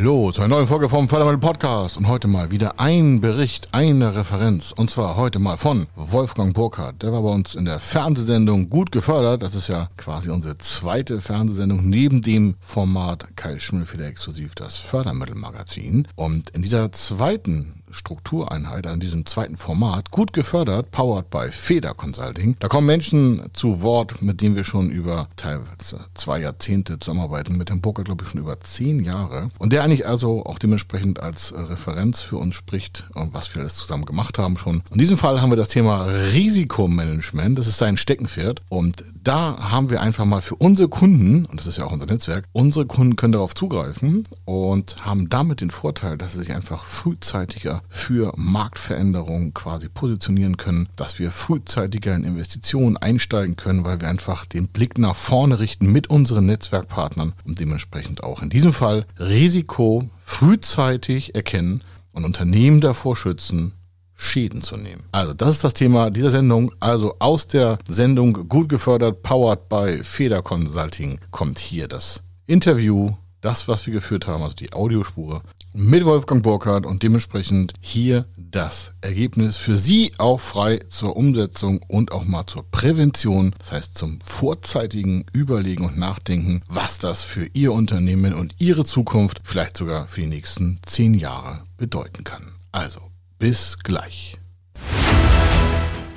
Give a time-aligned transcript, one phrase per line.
[0.00, 4.16] Hallo zu einer neuen Folge vom Fördermittel Podcast und heute mal wieder ein Bericht, eine
[4.16, 7.02] Referenz und zwar heute mal von Wolfgang Burkhardt.
[7.02, 9.42] Der war bei uns in der Fernsehsendung gut gefördert.
[9.42, 16.08] Das ist ja quasi unsere zweite Fernsehsendung neben dem Format Kai Schimmelfeder exklusiv das Fördermittelmagazin.
[16.16, 22.56] Und in dieser zweiten Struktureinheit, an diesem zweiten Format, gut gefördert, powered by Feder Consulting.
[22.58, 27.68] Da kommen Menschen zu Wort, mit denen wir schon über teilweise zwei Jahrzehnte zusammenarbeiten, mit
[27.68, 29.48] dem Poker, glaube ich, schon über zehn Jahre.
[29.58, 34.04] Und der eigentlich also auch dementsprechend als Referenz für uns spricht, was wir alles zusammen
[34.04, 34.82] gemacht haben schon.
[34.90, 38.62] In diesem Fall haben wir das Thema Risikomanagement, das ist sein Steckenpferd.
[38.68, 42.06] Und da haben wir einfach mal für unsere Kunden, und das ist ja auch unser
[42.06, 46.84] Netzwerk, unsere Kunden können darauf zugreifen und haben damit den Vorteil, dass sie sich einfach
[46.84, 54.08] frühzeitiger für Marktveränderungen quasi positionieren können, dass wir frühzeitiger in Investitionen einsteigen können, weil wir
[54.08, 59.06] einfach den Blick nach vorne richten mit unseren Netzwerkpartnern und dementsprechend auch in diesem Fall
[59.18, 63.74] Risiko frühzeitig erkennen und Unternehmen davor schützen,
[64.20, 65.04] Schäden zu nehmen.
[65.12, 66.72] Also das ist das Thema dieser Sendung.
[66.78, 73.66] Also aus der Sendung gut gefördert, powered by Feder Consulting kommt hier das Interview, das,
[73.66, 75.42] was wir geführt haben, also die Audiospur
[75.72, 82.12] mit Wolfgang Burkhardt und dementsprechend hier das Ergebnis für Sie auch frei zur Umsetzung und
[82.12, 87.72] auch mal zur Prävention, das heißt zum vorzeitigen Überlegen und Nachdenken, was das für Ihr
[87.72, 92.52] Unternehmen und Ihre Zukunft, vielleicht sogar für die nächsten zehn Jahre bedeuten kann.
[92.72, 93.00] Also,
[93.38, 94.36] bis gleich.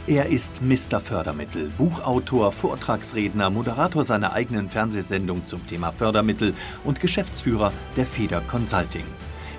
[0.06, 1.00] Er ist Mr.
[1.00, 9.06] Fördermittel, Buchautor, Vortragsredner, Moderator seiner eigenen Fernsehsendung zum Thema Fördermittel und Geschäftsführer der Feder Consulting.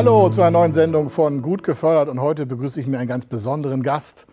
[0.00, 3.26] Hallo zu einer neuen Sendung von Gut gefördert und heute begrüße ich mir einen ganz
[3.26, 4.26] besonderen Gast,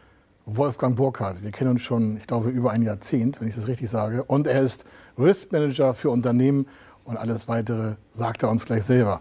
[0.45, 1.43] Wolfgang Burkhardt.
[1.43, 4.23] Wir kennen uns schon, ich glaube, über ein Jahrzehnt, wenn ich das richtig sage.
[4.23, 4.85] Und er ist
[5.19, 6.67] Risk Manager für Unternehmen
[7.03, 9.19] und alles weitere sagt er uns gleich selber.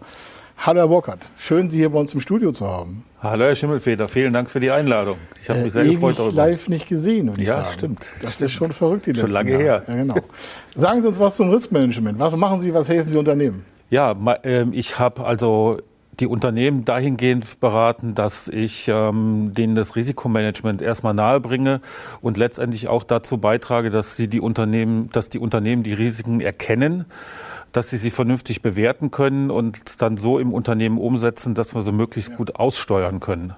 [0.57, 3.03] Hallo Herr Burkhardt, schön Sie hier bei uns im Studio zu haben.
[3.19, 5.17] Hallo Herr Schimmelfeder, vielen Dank für die Einladung.
[5.41, 6.33] Ich habe mich sehr äh, gefreut darüber.
[6.33, 7.73] live nicht gesehen, würde ich ja, sagen.
[7.73, 7.99] Stimmt.
[8.21, 8.49] Das stimmt.
[8.49, 9.63] ist schon verrückt, die Schon lange Jahre.
[9.63, 9.83] her.
[9.85, 10.15] Ja, genau.
[10.77, 12.17] Sagen Sie uns was zum Risk Management.
[12.19, 13.65] Was machen Sie, was helfen Sie Unternehmen?
[13.89, 15.79] Ja, ähm, ich habe also
[16.19, 21.81] die Unternehmen dahingehend beraten, dass ich ähm, denen das Risikomanagement erstmal nahebringe
[22.21, 27.05] und letztendlich auch dazu beitrage, dass sie die Unternehmen, dass die Unternehmen die Risiken erkennen,
[27.71, 31.91] dass sie sie vernünftig bewerten können und dann so im Unternehmen umsetzen, dass wir sie
[31.91, 32.35] möglichst ja.
[32.37, 33.53] gut aussteuern können.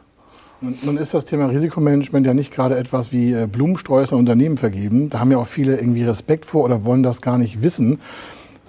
[0.61, 5.09] Nun ist das Thema Risikomanagement ja nicht gerade etwas wie äh, Blumensträuße an Unternehmen vergeben.
[5.09, 7.99] Da haben ja auch viele irgendwie Respekt vor oder wollen das gar nicht wissen.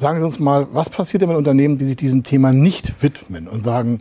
[0.01, 3.47] Sagen Sie uns mal, was passiert denn mit Unternehmen, die sich diesem Thema nicht widmen
[3.47, 4.01] und sagen,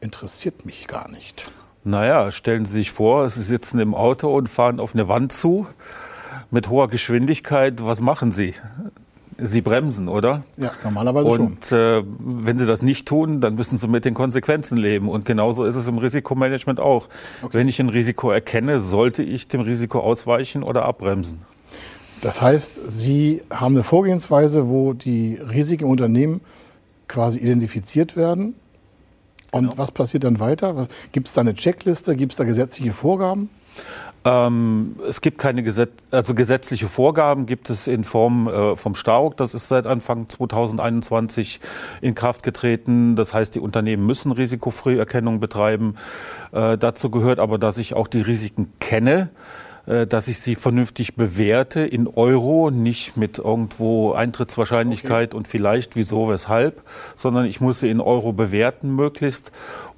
[0.00, 1.50] interessiert mich gar nicht?
[1.82, 5.66] Naja, stellen Sie sich vor, Sie sitzen im Auto und fahren auf eine Wand zu
[6.52, 7.84] mit hoher Geschwindigkeit.
[7.84, 8.54] Was machen Sie?
[9.38, 10.44] Sie bremsen, oder?
[10.56, 11.46] Ja, normalerweise und, schon.
[11.46, 15.08] Und äh, wenn Sie das nicht tun, dann müssen Sie mit den Konsequenzen leben.
[15.08, 17.08] Und genauso ist es im Risikomanagement auch.
[17.42, 17.58] Okay.
[17.58, 21.40] Wenn ich ein Risiko erkenne, sollte ich dem Risiko ausweichen oder abbremsen.
[22.22, 26.40] Das heißt, Sie haben eine Vorgehensweise, wo die Risiken im Unternehmen
[27.08, 28.54] quasi identifiziert werden.
[29.52, 29.78] Und genau.
[29.78, 30.86] was passiert dann weiter?
[31.12, 32.14] Gibt es da eine Checkliste?
[32.14, 33.50] Gibt es da gesetzliche Vorgaben?
[34.24, 39.36] Ähm, es gibt keine Gesetz also gesetzliche Vorgaben, gibt es in Form äh, vom STAUG.
[39.36, 41.60] Das ist seit Anfang 2021
[42.02, 43.16] in Kraft getreten.
[43.16, 45.94] Das heißt, die Unternehmen müssen Risikofrüherkennung betreiben.
[46.52, 49.30] Äh, dazu gehört aber, dass ich auch die Risiken kenne
[50.08, 55.36] dass ich sie vernünftig bewerte in Euro, nicht mit irgendwo Eintrittswahrscheinlichkeit okay.
[55.36, 56.82] und vielleicht wieso, weshalb,
[57.16, 59.50] sondern ich muss sie in Euro bewerten möglichst,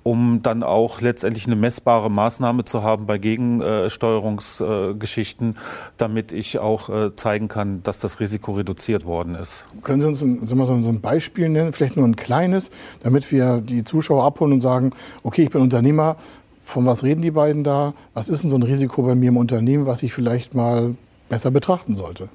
[0.03, 5.57] um dann auch letztendlich eine messbare Maßnahme zu haben bei Gegensteuerungsgeschichten,
[5.97, 9.67] damit ich auch äh, zeigen kann, dass das Risiko reduziert worden ist.
[9.83, 12.71] Können Sie uns ein, so ein Beispiel nennen, vielleicht nur ein kleines,
[13.03, 14.91] damit wir die Zuschauer abholen und sagen,
[15.23, 16.17] okay, ich bin Unternehmer,
[16.63, 17.95] von was reden die beiden da?
[18.15, 20.95] Was ist denn so ein Risiko bei mir im Unternehmen, was ich vielleicht mal
[21.29, 22.29] besser betrachten sollte?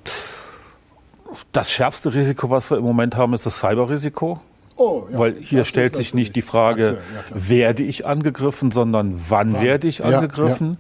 [1.52, 4.40] Das schärfste Risiko, was wir im Moment haben, ist das Cyberrisiko.
[4.76, 5.18] Oh, ja.
[5.18, 9.64] Weil hier das stellt sich nicht die Frage, ja, werde ich angegriffen, sondern wann, wann?
[9.64, 10.78] werde ich angegriffen.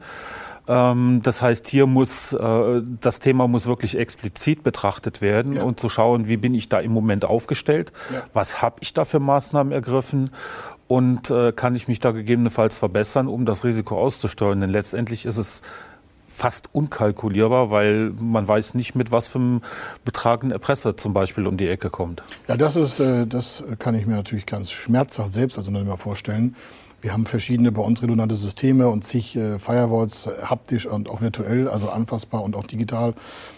[0.67, 5.89] Ähm, das heißt, hier muss äh, das Thema muss wirklich explizit betrachtet werden und zu
[5.89, 7.91] schauen, wie bin ich da im Moment aufgestellt,
[8.33, 10.31] was habe ich da für Maßnahmen ergriffen
[10.87, 14.61] und äh, kann ich mich da gegebenenfalls verbessern, um das Risiko auszusteuern.
[14.61, 15.61] Denn letztendlich ist es
[16.27, 19.61] fast unkalkulierbar, weil man weiß nicht, mit was für einem
[20.05, 22.21] Betrag ein Erpresser zum Beispiel um die Ecke kommt.
[22.47, 26.55] Ja, das ist, äh, das kann ich mir natürlich ganz schmerzhaft selbst als Unternehmer vorstellen.
[26.99, 31.21] Wir haben verschiedene bei uns redundante Systeme und zig äh, Firewalls, äh, haptisch und auch
[31.21, 33.13] virtuell, also anfassbar und auch digital.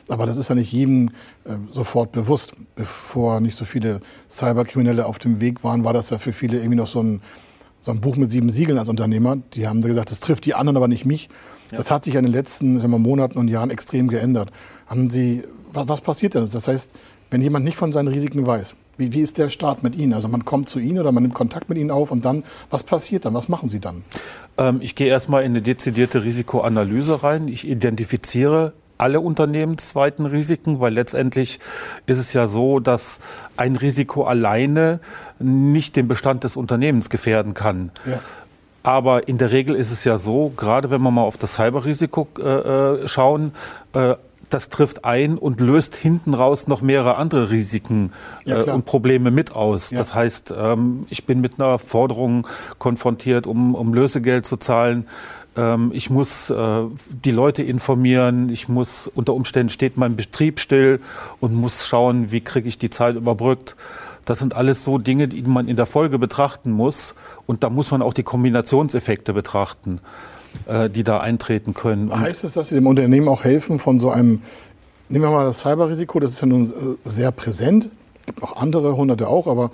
[0.09, 1.09] Aber das ist ja nicht jedem
[1.45, 2.53] äh, sofort bewusst.
[2.75, 6.75] Bevor nicht so viele Cyberkriminelle auf dem Weg waren, war das ja für viele irgendwie
[6.75, 7.21] noch so ein,
[7.79, 9.37] so ein Buch mit sieben Siegeln als Unternehmer.
[9.53, 11.29] Die haben gesagt, das trifft die anderen, aber nicht mich.
[11.71, 14.51] Das hat sich in den letzten wir, Monaten und Jahren extrem geändert.
[14.87, 16.47] Haben Sie, was, was passiert denn?
[16.51, 16.93] Das heißt,
[17.29, 20.13] wenn jemand nicht von seinen Risiken weiß, wie, wie ist der Start mit Ihnen?
[20.13, 22.83] Also man kommt zu Ihnen oder man nimmt Kontakt mit Ihnen auf und dann, was
[22.83, 23.33] passiert dann?
[23.33, 24.03] Was machen Sie dann?
[24.57, 27.47] Ähm, ich gehe erstmal in eine dezidierte Risikoanalyse rein.
[27.47, 31.59] Ich identifiziere alle unternehmensweiten Risiken, weil letztendlich
[32.05, 33.19] ist es ja so, dass
[33.55, 34.99] ein Risiko alleine
[35.39, 37.91] nicht den Bestand des Unternehmens gefährden kann.
[38.05, 38.19] Ja.
[38.83, 42.27] Aber in der Regel ist es ja so, gerade wenn wir mal auf das Cyberrisiko
[42.39, 43.53] äh, äh, schauen,
[43.93, 44.15] äh,
[44.49, 48.11] das trifft ein und löst hinten raus noch mehrere andere Risiken
[48.45, 49.91] ja, äh, und Probleme mit aus.
[49.91, 49.99] Ja.
[49.99, 52.47] Das heißt, ähm, ich bin mit einer Forderung
[52.77, 55.07] konfrontiert, um, um Lösegeld zu zahlen.
[55.55, 56.83] Ähm, ich muss äh,
[57.23, 58.49] die Leute informieren.
[58.49, 60.99] Ich muss unter Umständen steht mein Betrieb still
[61.39, 63.75] und muss schauen, wie kriege ich die Zeit überbrückt.
[64.25, 67.15] Das sind alles so Dinge, die man in der Folge betrachten muss.
[67.45, 70.01] Und da muss man auch die Kombinationseffekte betrachten,
[70.93, 72.17] die da eintreten können.
[72.17, 74.41] Heißt es, dass Sie dem Unternehmen auch helfen von so einem,
[75.07, 76.73] nehmen wir mal das Cyberrisiko, das ist ja nun äh,
[77.03, 77.89] sehr präsent.
[78.25, 79.71] Gibt noch andere, hunderte auch, aber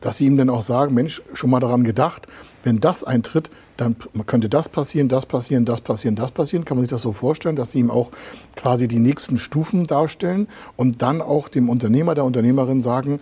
[0.00, 2.26] dass Sie ihm dann auch sagen, Mensch, schon mal daran gedacht,
[2.62, 3.96] wenn das eintritt, dann
[4.26, 6.64] könnte das passieren, das passieren, das passieren, das passieren.
[6.64, 8.10] Kann man sich das so vorstellen, dass Sie ihm auch
[8.56, 13.20] quasi die nächsten Stufen darstellen und dann auch dem Unternehmer, der Unternehmerin sagen,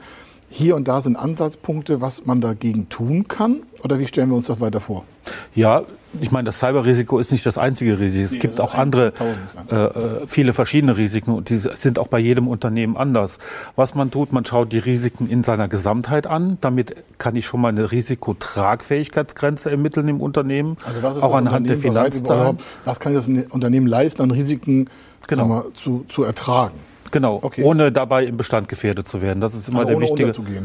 [0.48, 3.62] hier und da sind Ansatzpunkte, was man dagegen tun kann?
[3.82, 5.04] Oder wie stellen wir uns das weiter vor?
[5.54, 5.82] Ja,
[6.20, 8.24] ich meine, das Cyberrisiko ist nicht das einzige Risiko.
[8.24, 9.12] Es nee, gibt auch andere,
[9.70, 13.38] äh, äh, viele verschiedene Risiken und die sind auch bei jedem Unternehmen anders.
[13.74, 16.58] Was man tut, man schaut die Risiken in seiner Gesamtheit an.
[16.60, 22.58] Damit kann ich schon mal eine Risikotragfähigkeitsgrenze ermitteln im Unternehmen, also auch anhand der Finanzzahlen.
[22.84, 24.88] Was kann das Unternehmen leisten, an Risiken
[25.26, 25.48] genau.
[25.48, 26.74] wir, zu, zu ertragen?
[27.12, 27.62] Genau, okay.
[27.62, 29.40] ohne dabei im Bestand gefährdet zu werden.
[29.40, 30.30] Das ist immer also der wichtige.
[30.30, 30.62] Okay.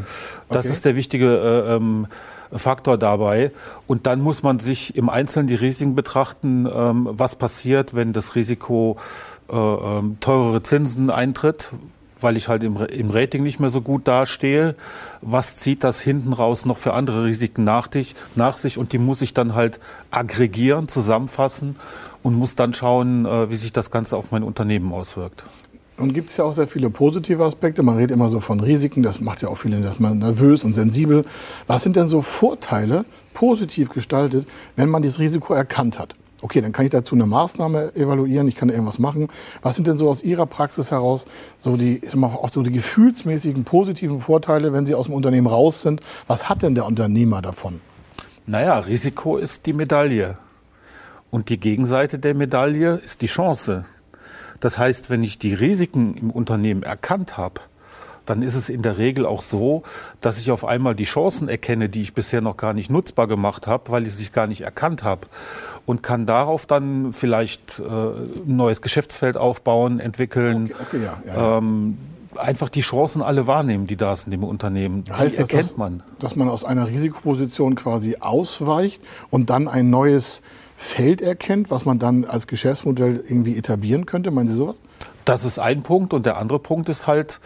[0.49, 2.07] Das ist der wichtige äh, ähm,
[2.51, 3.51] Faktor dabei.
[3.87, 8.35] Und dann muss man sich im Einzelnen die Risiken betrachten, ähm, was passiert, wenn das
[8.35, 8.97] Risiko
[9.51, 11.71] äh, ähm, teurere Zinsen eintritt,
[12.19, 14.75] weil ich halt im, im, Rating nicht mehr so gut dastehe.
[15.21, 18.77] Was zieht das hinten raus noch für andere Risiken nach, dich, nach sich?
[18.77, 19.79] Und die muss ich dann halt
[20.11, 21.75] aggregieren, zusammenfassen
[22.23, 25.43] und muss dann schauen, äh, wie sich das Ganze auf mein Unternehmen auswirkt.
[26.01, 27.83] Nun gibt es ja auch sehr viele positive Aspekte.
[27.83, 31.25] Man redet immer so von Risiken, das macht ja auch viele, man nervös und sensibel.
[31.67, 33.05] Was sind denn so Vorteile,
[33.35, 36.15] positiv gestaltet, wenn man dieses Risiko erkannt hat?
[36.41, 39.27] Okay, dann kann ich dazu eine Maßnahme evaluieren, ich kann irgendwas machen.
[39.61, 41.25] Was sind denn so aus Ihrer Praxis heraus
[41.59, 45.83] so die, mal, auch so die gefühlsmäßigen positiven Vorteile, wenn Sie aus dem Unternehmen raus
[45.83, 46.01] sind?
[46.25, 47.79] Was hat denn der Unternehmer davon?
[48.47, 50.39] Naja, Risiko ist die Medaille.
[51.29, 53.85] Und die Gegenseite der Medaille ist die Chance.
[54.61, 57.59] Das heißt, wenn ich die Risiken im Unternehmen erkannt habe,
[58.25, 59.83] dann ist es in der Regel auch so,
[60.21, 63.67] dass ich auf einmal die Chancen erkenne, die ich bisher noch gar nicht nutzbar gemacht
[63.67, 65.27] habe, weil ich sie gar nicht erkannt habe
[65.85, 70.65] und kann darauf dann vielleicht äh, ein neues Geschäftsfeld aufbauen, entwickeln.
[70.65, 71.57] Okay, okay, ja, ja, ja.
[71.57, 71.97] Ähm,
[72.37, 75.03] einfach die Chancen alle wahrnehmen, die da sind im Unternehmen.
[75.11, 76.03] Heißt die erkennt das, man.
[76.19, 80.41] Dass man aus einer Risikoposition quasi ausweicht und dann ein neues
[80.81, 84.31] Feld erkennt, was man dann als Geschäftsmodell irgendwie etablieren könnte?
[84.31, 84.77] Meinen Sie sowas?
[85.25, 86.11] Das ist ein Punkt.
[86.11, 87.39] Und der andere Punkt ist halt,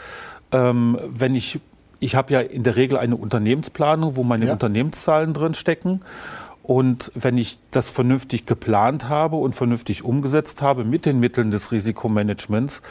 [0.53, 1.59] ähm, wenn ich,
[1.99, 4.53] ich habe ja in der Regel eine Unternehmensplanung, wo meine ja.
[4.53, 5.99] Unternehmenszahlen drin stecken.
[6.67, 11.71] Und wenn ich das vernünftig geplant habe und vernünftig umgesetzt habe mit den Mitteln des
[11.71, 12.81] Risikomanagements,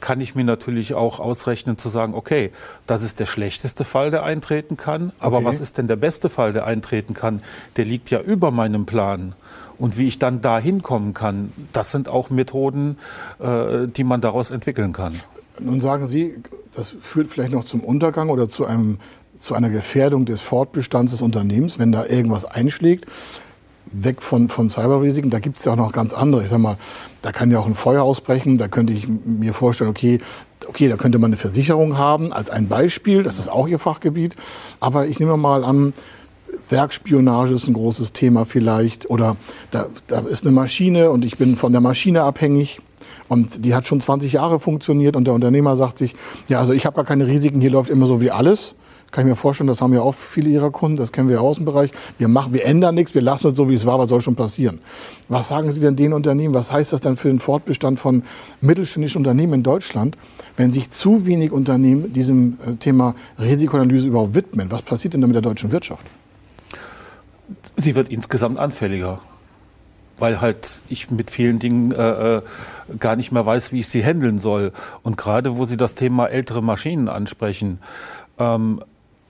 [0.00, 2.52] kann ich mir natürlich auch ausrechnen zu sagen, okay,
[2.86, 5.10] das ist der schlechteste Fall, der eintreten kann.
[5.18, 5.46] Aber okay.
[5.46, 7.42] was ist denn der beste Fall, der eintreten kann?
[7.76, 9.34] Der liegt ja über meinem Plan.
[9.78, 12.98] Und wie ich dann da hinkommen kann, das sind auch Methoden,
[13.40, 15.20] äh, die man daraus entwickeln kann.
[15.58, 16.36] Nun sagen Sie,
[16.74, 18.98] das führt vielleicht noch zum Untergang oder zu, einem,
[19.38, 23.06] zu einer Gefährdung des Fortbestands des Unternehmens, wenn da irgendwas einschlägt.
[23.92, 25.30] weg von, von Cyberrisiken.
[25.30, 26.42] Da gibt es ja auch noch ganz andere.
[26.42, 26.78] Ich sag mal,
[27.22, 28.58] da kann ja auch ein Feuer ausbrechen.
[28.58, 30.18] Da könnte ich mir vorstellen, okay,
[30.66, 33.22] okay, da könnte man eine Versicherung haben als ein Beispiel.
[33.22, 34.36] Das ist auch Ihr Fachgebiet.
[34.80, 35.92] Aber ich nehme mal an,
[36.70, 39.10] Werkspionage ist ein großes Thema vielleicht.
[39.10, 39.36] Oder
[39.70, 42.80] da, da ist eine Maschine und ich bin von der Maschine abhängig.
[43.28, 46.14] Und die hat schon 20 Jahre funktioniert und der Unternehmer sagt sich,
[46.48, 48.74] ja, also ich habe gar keine Risiken, hier läuft immer so wie alles.
[49.14, 51.42] Kann ich mir vorstellen, das haben ja auch viele ihrer Kunden, das kennen wir im
[51.44, 51.92] Außenbereich.
[52.18, 54.34] Wir machen, wir ändern nichts, wir lassen es so, wie es war, was soll schon
[54.34, 54.80] passieren?
[55.28, 56.52] Was sagen Sie denn den Unternehmen?
[56.52, 58.24] Was heißt das dann für den Fortbestand von
[58.60, 60.16] mittelständischen Unternehmen in Deutschland,
[60.56, 64.72] wenn sich zu wenig Unternehmen diesem äh, Thema Risikoanalyse überhaupt widmen?
[64.72, 66.04] Was passiert denn da mit der deutschen Wirtschaft?
[67.76, 69.20] Sie wird insgesamt anfälliger
[70.16, 72.42] weil halt ich mit vielen Dingen äh, äh,
[73.00, 74.70] gar nicht mehr weiß, wie ich sie handeln soll.
[75.02, 77.80] Und gerade wo Sie das Thema ältere Maschinen ansprechen,
[78.38, 78.80] ähm,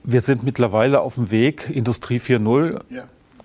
[0.05, 3.03] wir sind mittlerweile auf dem Weg, Industrie 4.0, ja.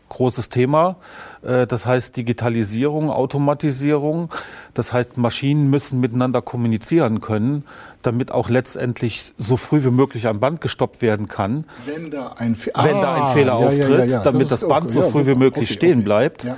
[0.08, 0.96] großes Thema.
[1.42, 4.30] Äh, das heißt Digitalisierung, Automatisierung.
[4.74, 7.64] Das heißt, Maschinen müssen miteinander kommunizieren können,
[8.02, 11.64] damit auch letztendlich so früh wie möglich ein Band gestoppt werden kann.
[11.86, 14.68] Wenn da ein, Fe ah, Wenn da ein Fehler ja, auftritt, ja, damit das, das
[14.68, 14.94] Band okay.
[14.94, 16.04] so früh wie möglich okay, stehen okay.
[16.04, 16.48] bleibt.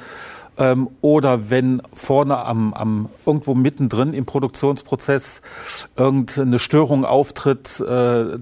[0.59, 5.41] Ähm, oder wenn vorne am, am irgendwo mittendrin im Produktionsprozess
[5.97, 8.39] irgendeine Störung auftritt, äh,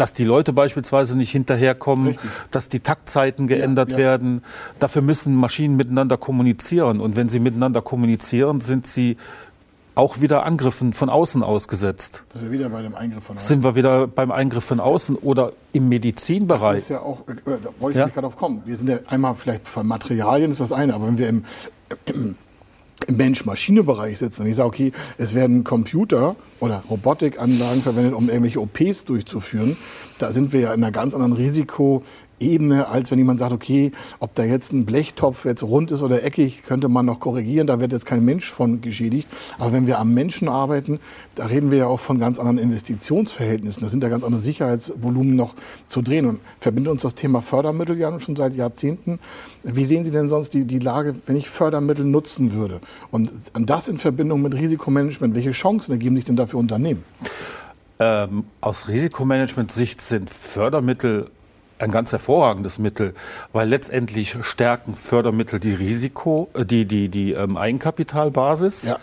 [0.00, 2.30] dass die Leute beispielsweise nicht hinterherkommen, Richtig.
[2.50, 4.04] dass die Taktzeiten geändert ja, ja.
[4.04, 4.42] werden.
[4.78, 7.00] Dafür müssen Maschinen miteinander kommunizieren.
[7.00, 9.18] Und wenn sie miteinander kommunizieren, sind sie
[9.94, 12.24] auch wieder Angriffen von außen ausgesetzt.
[12.32, 13.46] Sind wir wieder bei dem Eingriff von außen?
[13.46, 16.76] Sind wir wieder beim Eingriff von außen oder im Medizinbereich?
[16.76, 18.08] Das ist ja auch, äh, da wollte ich ja?
[18.08, 18.62] gerade drauf kommen.
[18.64, 21.44] Wir sind ja einmal vielleicht von Materialien ist das eine, aber wenn wir im
[22.06, 22.36] im
[23.10, 24.42] Mensch-Maschine-Bereich sitzen.
[24.42, 29.76] Und ich sage, okay, es werden Computer oder Robotikanlagen verwendet, um irgendwelche OPs durchzuführen.
[30.18, 32.02] Da sind wir ja in einer ganz anderen Risiko-
[32.40, 36.24] Ebene, als wenn jemand sagt, okay, ob da jetzt ein Blechtopf jetzt rund ist oder
[36.24, 39.28] eckig, könnte man noch korrigieren, da wird jetzt kein Mensch von geschädigt.
[39.58, 40.98] Aber wenn wir am Menschen arbeiten,
[41.34, 43.82] da reden wir ja auch von ganz anderen Investitionsverhältnissen.
[43.82, 45.54] Da sind ja ganz andere Sicherheitsvolumen noch
[45.86, 46.26] zu drehen.
[46.26, 49.18] Und verbindet uns das Thema Fördermittel ja schon seit Jahrzehnten.
[49.62, 52.80] Wie sehen Sie denn sonst die, die Lage, wenn ich Fördermittel nutzen würde?
[53.10, 57.04] Und das in Verbindung mit Risikomanagement, welche Chancen ergeben sich denn dafür Unternehmen?
[57.98, 61.26] Ähm, aus Risikomanagement-Sicht sind Fördermittel
[61.80, 63.14] ein ganz hervorragendes Mittel,
[63.52, 68.84] weil letztendlich stärken Fördermittel die Risiko, äh, die, die, die ähm, Eigenkapitalbasis.
[68.84, 68.98] Ja.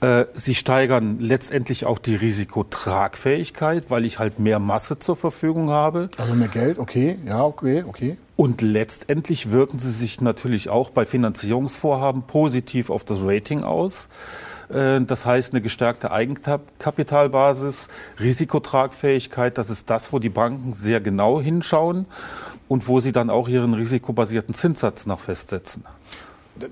[0.00, 6.08] Äh, sie steigern letztendlich auch die Risikotragfähigkeit, weil ich halt mehr Masse zur Verfügung habe.
[6.16, 8.16] Also mehr Geld, okay, ja, okay, okay.
[8.36, 14.08] Und letztendlich wirken sie sich natürlich auch bei Finanzierungsvorhaben positiv auf das Rating aus.
[14.72, 21.40] Äh, das heißt, eine gestärkte Eigenkapitalbasis, Risikotragfähigkeit, das ist das, wo die Banken sehr genau
[21.40, 22.06] hinschauen
[22.68, 25.84] und wo sie dann auch ihren risikobasierten Zinssatz noch festsetzen.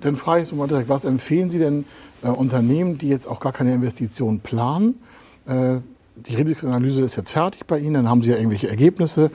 [0.00, 1.84] Dann frage ich Sie mal direkt, was empfehlen Sie denn
[2.22, 5.00] äh, Unternehmen, die jetzt auch gar keine Investitionen planen?
[5.46, 5.78] Äh,
[6.16, 9.30] die Risikoanalyse ist jetzt fertig bei Ihnen, dann haben Sie ja irgendwelche Ergebnisse.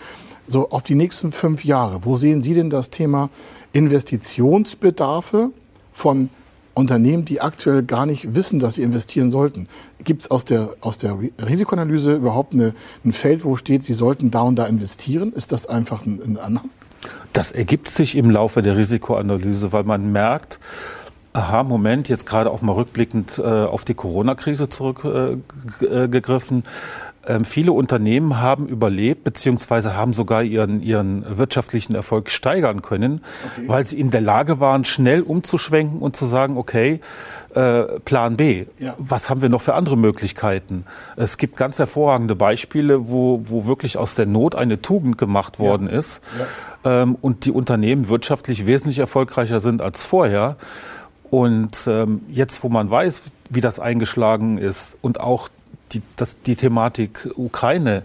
[0.47, 3.29] So auf die nächsten fünf Jahre, wo sehen Sie denn das Thema
[3.71, 5.51] Investitionsbedarfe
[5.93, 6.29] von
[6.73, 9.67] Unternehmen, die aktuell gar nicht wissen, dass sie investieren sollten.
[10.03, 12.73] Gibt es aus der, aus der Risikoanalyse überhaupt eine,
[13.05, 15.33] ein Feld, wo steht, sie sollten da und da investieren?
[15.33, 16.69] Ist das einfach ein, ein Anhang?
[17.33, 20.59] Das ergibt sich im Laufe der Risikoanalyse, weil man merkt,
[21.33, 26.59] aha, Moment, jetzt gerade auch mal rückblickend äh, auf die Corona-Krise zurückgegriffen.
[26.59, 26.63] Äh,
[27.25, 33.67] ähm, viele Unternehmen haben überlebt, beziehungsweise haben sogar ihren, ihren wirtschaftlichen Erfolg steigern können, okay.
[33.67, 36.99] weil sie in der Lage waren, schnell umzuschwenken und zu sagen, okay,
[37.55, 38.95] äh, Plan B, ja.
[38.97, 40.85] was haben wir noch für andere Möglichkeiten?
[41.15, 45.87] Es gibt ganz hervorragende Beispiele, wo, wo wirklich aus der Not eine Tugend gemacht worden
[45.87, 45.97] ja.
[45.97, 47.03] ist ja.
[47.03, 50.57] Ähm, und die Unternehmen wirtschaftlich wesentlich erfolgreicher sind als vorher.
[51.33, 55.49] Und ähm, jetzt, wo man weiß, wie das eingeschlagen ist und auch
[55.91, 58.03] die, das, die Thematik Ukraine,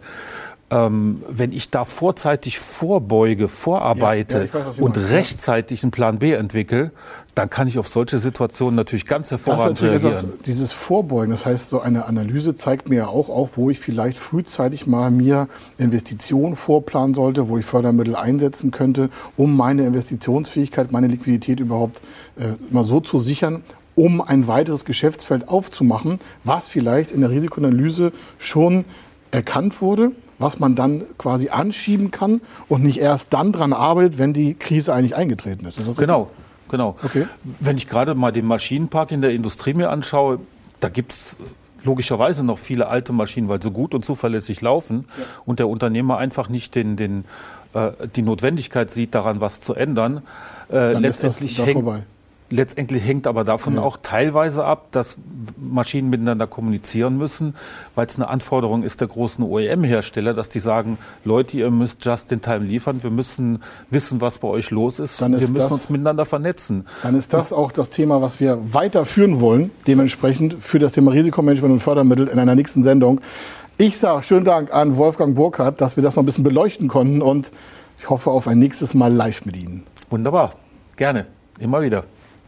[0.71, 6.19] ähm, wenn ich da vorzeitig vorbeuge, vorarbeite ja, ja, weiß, und meine, rechtzeitig einen Plan
[6.19, 6.93] B entwickle,
[7.35, 10.33] dann kann ich auf solche Situationen natürlich ganz hervorragend natürlich reagieren.
[10.33, 13.79] Etwas, dieses Vorbeugen, das heißt, so eine Analyse zeigt mir ja auch auf, wo ich
[13.79, 15.49] vielleicht frühzeitig mal mir
[15.79, 22.01] Investitionen vorplanen sollte, wo ich Fördermittel einsetzen könnte, um meine Investitionsfähigkeit, meine Liquidität überhaupt
[22.37, 23.63] äh, mal so zu sichern,
[23.95, 28.85] um ein weiteres Geschäftsfeld aufzumachen, was vielleicht in der Risikoanalyse schon
[29.31, 34.33] erkannt wurde, was man dann quasi anschieben kann und nicht erst dann dran arbeitet, wenn
[34.33, 35.79] die Krise eigentlich eingetreten ist.
[35.79, 36.31] ist genau,
[36.69, 36.97] genau.
[37.03, 37.27] Okay.
[37.61, 40.41] Wenn ich gerade mal den Maschinenpark in der Industrie mir anschaue,
[40.81, 41.37] da gibt es
[41.85, 45.25] logischerweise noch viele alte Maschinen, weil sie gut und zuverlässig laufen ja.
[45.45, 47.25] und der Unternehmer einfach nicht den, den,
[47.75, 50.23] äh, die Notwendigkeit sieht, daran was zu ändern.
[50.71, 52.03] Äh, letztendlich hängt, vorbei.
[52.51, 53.83] Letztendlich hängt aber davon ja.
[53.83, 55.19] auch teilweise ab, dass
[55.59, 57.55] Maschinen miteinander kommunizieren müssen,
[57.95, 62.33] weil es eine Anforderung ist der großen OEM-Hersteller, dass die sagen, Leute, ihr müsst just
[62.33, 63.59] in time liefern, wir müssen
[63.91, 66.87] wissen, was bei euch los ist, ist wir müssen das, uns miteinander vernetzen.
[67.03, 71.75] Dann ist das auch das Thema, was wir weiterführen wollen, dementsprechend für das Thema Risikomanagement
[71.75, 73.21] und Fördermittel in einer nächsten Sendung.
[73.77, 77.21] Ich sage schönen Dank an Wolfgang Burkhardt, dass wir das mal ein bisschen beleuchten konnten
[77.21, 77.51] und
[77.99, 79.85] ich hoffe auf ein nächstes Mal live mit Ihnen.
[80.09, 80.55] Wunderbar,
[80.97, 81.27] gerne,
[81.59, 82.05] immer wieder.